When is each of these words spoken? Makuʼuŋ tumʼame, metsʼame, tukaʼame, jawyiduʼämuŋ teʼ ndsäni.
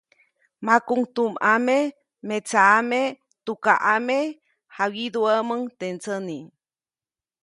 Makuʼuŋ 0.65 1.01
tumʼame, 1.15 1.77
metsʼame, 2.27 3.01
tukaʼame, 3.45 4.17
jawyiduʼämuŋ 4.75 5.61
teʼ 5.79 5.91
ndsäni. 5.97 6.37